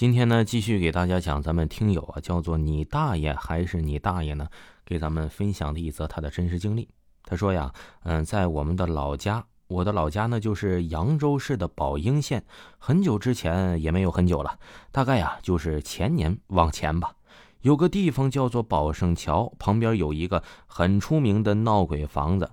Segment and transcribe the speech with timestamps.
[0.00, 4.48] 今天呢，继续给大家讲咱们听友啊，叫做你大爷还是你大爷呢？
[4.86, 6.88] 给咱们分享的一则他的真实经历。
[7.22, 7.70] 他说呀，
[8.04, 12.42] 嗯，在我们的老家，我的老家呢就是扬州市的宝应县。
[12.78, 14.58] 很久之前也没有很久了，
[14.90, 17.12] 大概呀就是前年往前吧。
[17.60, 22.50] 有个地方叫做宝胜桥，旁边有一个很出名的闹鬼房子。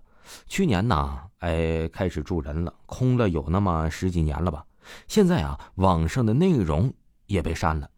[0.47, 4.65] 去年呢，哎，开始住人了，空了有那么十几年了吧。
[5.07, 6.93] 现在啊，网上的内容。
[7.27, 7.89] 也被删了。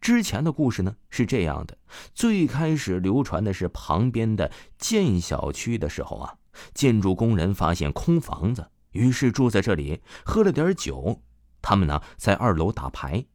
[0.00, 1.76] 之前的故事呢是这样的：
[2.14, 6.36] 最开始流传的是旁边的建小区的时候啊，
[6.72, 11.20] 建筑工人发现空房子，于是住在这里，喝了点酒。
[11.60, 13.26] 他们呢在二楼打牌，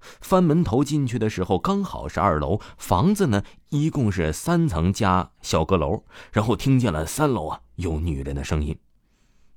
[0.00, 6.04] 翻门头进去的时候，刚好是二楼房子呢，一共是三层加小阁楼。
[6.32, 8.78] 然后听见了三楼啊有女人的声音，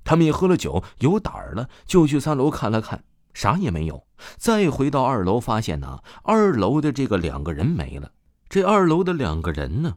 [0.04, 3.02] 他们也喝了酒，有胆儿了，就去三楼看了看。
[3.32, 8.12] 啥也没有，再回到二楼，发现呢，二楼的这个两个人没了。
[8.48, 9.96] 这二楼的两个人呢，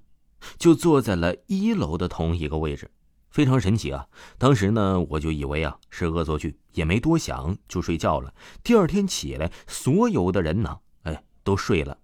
[0.58, 2.92] 就坐在了一楼的同一个位置，
[3.32, 4.06] 非常神奇啊！
[4.38, 8.32] 当时呢，我就以为啊是恶作剧，也没多想，就睡觉了。
[8.64, 11.98] 第二天起来，所有的人呢，哎，都睡了，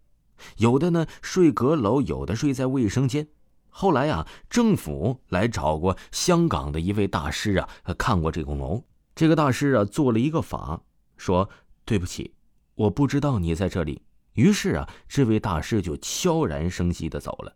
[0.57, 3.27] 有的呢睡阁楼，有的睡在卫生间。
[3.69, 7.69] 后来啊，政府来找过香港的一位大师啊，
[7.99, 8.83] 看过这栋楼。
[9.13, 10.81] 这个大师啊，做了一个法。
[11.19, 11.47] 说
[11.85, 12.33] 对不起，
[12.73, 14.01] 我不知道你在这里。
[14.33, 17.53] 于是啊，这位大师就悄然生息的走了。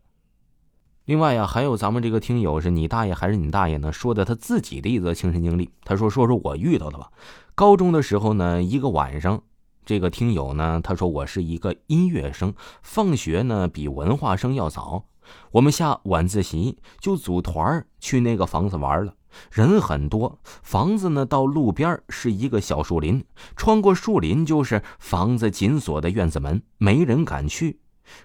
[1.06, 3.90] 另外呀，还有咱们这个听友是你大爷还是你大爷呢？
[3.90, 5.70] 说的他自己的一则亲身经历。
[5.82, 7.10] 他说：“说说我遇到的吧。
[7.54, 9.42] 高中的时候呢，一个晚上，
[9.84, 15.06] 这个听友呢，他说我是一个音乐生，放学呢比文化生要早，
[15.52, 19.14] 我们下晚自习就组团去那个房子玩了。”
[19.50, 23.24] 人很多，房子呢到路边是一个小树林，
[23.56, 27.80] 穿过树林就是房子紧锁的院子门，没人敢去。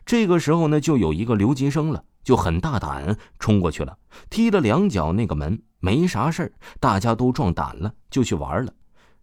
[0.05, 3.97] 这个时候呢，就有一个留级生了，就很大胆冲过去了，
[4.29, 8.73] 踢了两脚那个门，没啥事大家都壮胆了，就去玩了。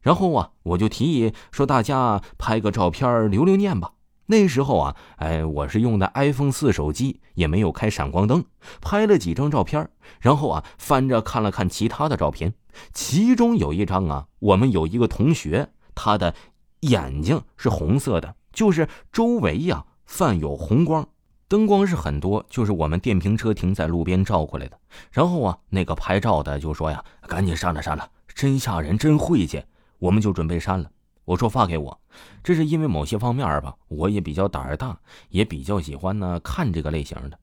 [0.01, 3.93] 然后啊，我就提议说，大家拍个照片留留念吧。
[4.27, 8.45] 那时候啊，哎，我是用的 iPhone 四手机，也没有开闪光灯，
[8.81, 9.89] 拍了几张照片，
[10.21, 12.53] 然后啊，翻着看了看其他的照片，
[12.93, 16.35] 其中有一张啊，我们有一个同学，他的
[16.81, 21.09] 眼睛是红色的，就是周围呀泛有红光，
[21.47, 24.77] 灯光是很多，就是我们电瓶车停在路边照过来的。
[25.13, 29.63] 然后啊，那个拍照的就说呀，赶紧删了删了，真吓人，真晦气，
[30.01, 30.91] 我们就准备删了。
[31.27, 32.01] 我说发给我，
[32.43, 34.97] 这是因为某些方面吧，我也比较胆儿大，
[35.29, 37.39] 也比较喜欢呢看这个类型的。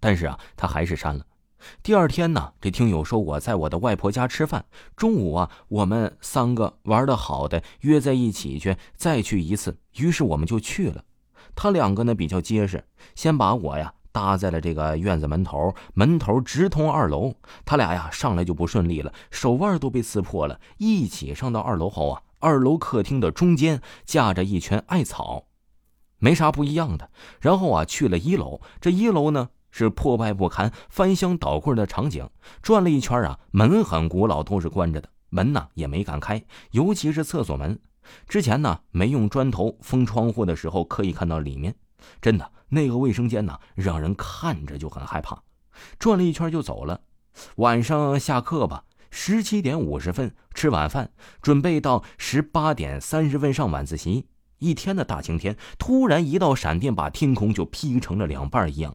[0.00, 1.24] 但是啊，他还是删了。
[1.82, 4.64] 第二天呢，这听友说我在我的外婆家吃饭，
[4.96, 11.04] 中午啊，我们三个玩的好的约在一起去再去一次，于是我们就去了。
[11.54, 12.82] 他两个呢比较结实，
[13.14, 17.34] 先把我呀搭在了这个院子门头，门头直通二楼。
[17.66, 20.58] 他俩呀上来就不顺利了，手腕都被刺破了。
[20.78, 22.22] 一起上到二楼后啊。
[22.38, 25.46] 二楼客厅的中间架着一圈艾草，
[26.18, 27.10] 没啥不一样的。
[27.40, 32.28] 然后啊，去了一楼，这一楼呢是破败不堪、翻箱倒柜的场景。
[32.62, 37.78] 转了一圈啊，门很古老，都是关着的，门呢也没敢开，尤其是厕所门。
[38.28, 41.74] 之前呢没用砖头封窗户的时候，可以看到里面。
[42.20, 45.42] 真的，那个卫生间呢，让人看着就很害怕。
[45.98, 47.00] 转了一圈就走了。
[47.56, 48.84] 晚上下课吧。
[49.18, 51.10] 十七点五十分吃晚饭，
[51.40, 54.26] 准备到十八点三十分上晚自习。
[54.58, 58.94] 一天的大晴天，突然一道闪电把天空就劈成了两半一样。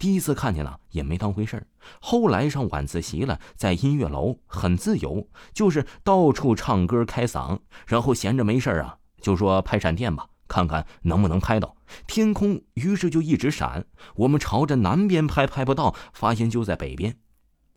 [0.00, 1.64] 第一次看见了也没当回事
[2.00, 11.76] 后来上晚自习了，在音乐楼很自由，就是到处唱歌开嗓，然后闲着没事啊，就说拍闪电吧，看看能不能拍到
[12.08, 12.60] 天空。
[12.74, 13.84] 于是就一直闪，
[14.16, 17.16] 我们朝着南边拍，拍不到，发现就在北边。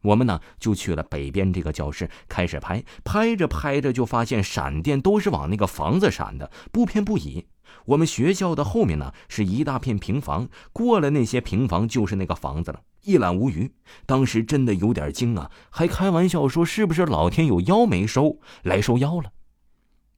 [0.05, 7.45] 我们呢就去了北边这个教室，开始拍，拍着拍着就发现闪电都是往那个房子闪的，不偏不倚。
[7.85, 13.71] 我们学校的后面呢是一大片平房，过了那些平房就是那个房子了，一览无余。
[14.05, 19.31] 当时真的有点惊啊，还开玩笑说是不是老天有妖没收来收妖了？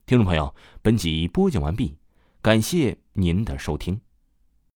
[0.06, 1.98] 听众朋友，本集播讲完毕，
[2.42, 4.00] 感谢您的收听。